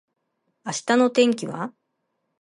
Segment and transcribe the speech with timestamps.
[0.65, 1.75] 明日の天気は？